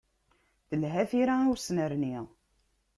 Telha 0.69 1.03
tira 1.11 1.35
i 1.43 1.47
usnerni. 1.53 2.15